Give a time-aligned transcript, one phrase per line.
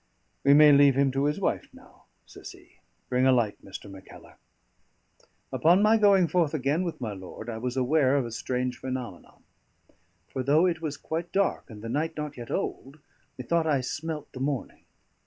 [0.43, 2.79] "We may leave him to his wife now," says he.
[3.07, 3.87] "Bring a light, Mr.
[3.87, 4.37] Mackellar."
[5.53, 9.43] Upon my going forth again with my lord, I was aware of a strange phenomenon;
[10.27, 12.97] for though it was quite dark, and the night not yet old,
[13.37, 14.85] methought I smelt the morning.